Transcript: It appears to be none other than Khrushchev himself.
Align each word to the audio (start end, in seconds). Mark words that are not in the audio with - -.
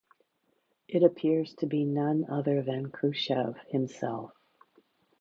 It 0.87 1.03
appears 1.03 1.53
to 1.59 1.67
be 1.67 1.85
none 1.85 2.25
other 2.27 2.63
than 2.63 2.89
Khrushchev 2.89 3.55
himself. 3.67 4.33